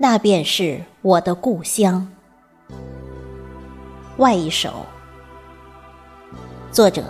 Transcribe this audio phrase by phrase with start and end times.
[0.00, 2.08] 那便是我的故乡。
[4.18, 4.86] 外一首，
[6.70, 7.02] 作者：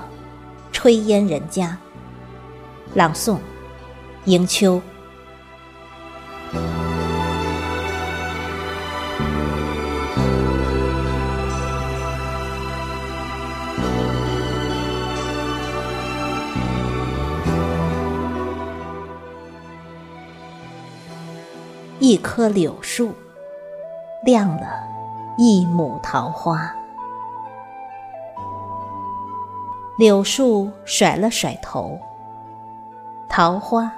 [0.72, 1.76] 炊烟人家，
[2.94, 3.36] 朗诵：
[4.24, 4.80] 迎秋。
[22.08, 23.12] 一棵柳树，
[24.24, 24.82] 亮了
[25.36, 26.74] 一亩桃花。
[29.98, 32.00] 柳树甩了甩头，
[33.28, 33.92] 桃花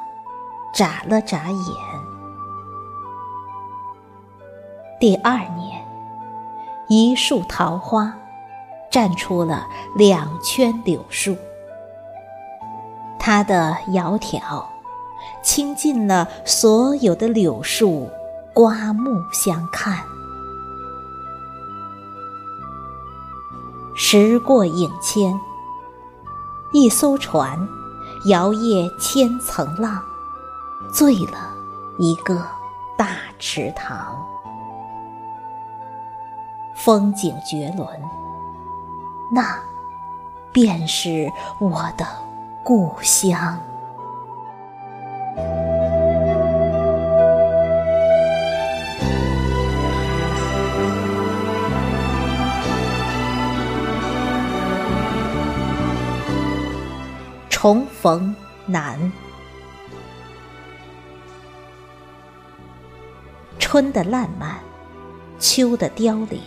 [0.75, 1.77] 眨了眨眼。
[4.99, 5.81] 第二年，
[6.89, 8.13] 一树桃花
[8.91, 11.37] 绽出了两圈柳树，
[13.21, 14.65] 它的窈窕。
[15.43, 18.09] 倾尽了所有的柳树，
[18.55, 20.05] 刮目相看。
[23.95, 25.39] 时过境迁，
[26.73, 27.69] 一艘船
[28.27, 30.03] 摇曳千层浪，
[30.93, 31.55] 醉了
[31.99, 32.43] 一个
[32.97, 34.17] 大池塘。
[36.75, 37.87] 风景绝伦，
[39.31, 39.59] 那
[40.51, 42.07] 便是我的
[42.65, 43.59] 故乡。
[57.63, 59.13] 重逢难，
[63.59, 64.59] 春的烂漫，
[65.39, 66.41] 秋的凋零，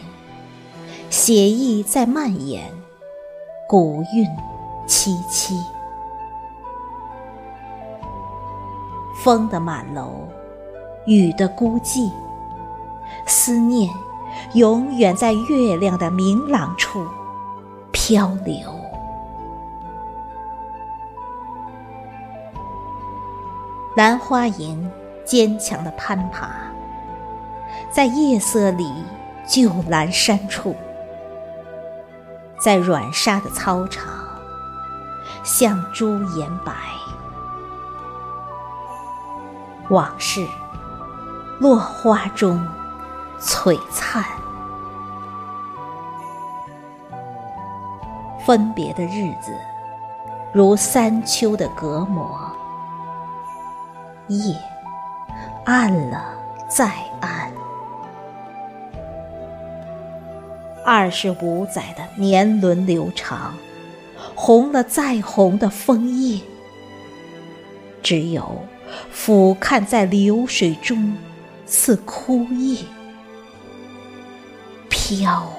[1.12, 2.68] 写意在蔓延，
[3.70, 4.28] 古韵
[4.88, 5.54] 凄凄。
[9.24, 10.28] 风的满楼，
[11.06, 12.10] 雨的孤寂，
[13.28, 13.94] 思念
[14.56, 17.06] 永远在月亮的明朗处
[17.92, 18.83] 漂流。
[23.96, 24.90] 兰花楹
[25.24, 26.50] 坚强的攀爬，
[27.92, 28.92] 在夜色里
[29.48, 30.76] 旧阑珊处，
[32.60, 34.12] 在软沙的操场，
[35.44, 36.74] 像朱颜白。
[39.90, 40.48] 往事
[41.60, 42.68] 落花中
[43.40, 44.24] 璀璨，
[48.44, 49.54] 分别的日子
[50.52, 52.28] 如三秋的隔膜。
[54.28, 54.56] 夜
[55.66, 56.34] 暗了
[56.70, 56.92] 再
[57.22, 57.52] 暗，
[60.86, 63.54] 二十五载的年轮流长，
[64.36, 66.42] 红了再红的枫叶，
[68.02, 68.64] 只有
[69.12, 71.16] 俯瞰在流水中
[71.66, 72.80] 似枯叶
[74.90, 75.52] 飘。